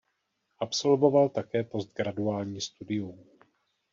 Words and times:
Absolvoval 0.59 1.29
také 1.29 1.63
postgraduální 1.63 2.61
studium. 2.61 3.25